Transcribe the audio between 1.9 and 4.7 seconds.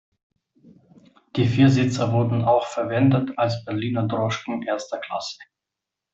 wurden auch verwendet als Berliner Droschken